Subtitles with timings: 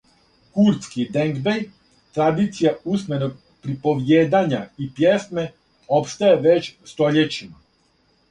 [0.57, 1.59] "Курдски "денгбеј",
[2.17, 3.35] традиција усменог
[3.67, 5.43] приповиједања и пјесме,
[5.99, 7.63] опстаје већ стољећима."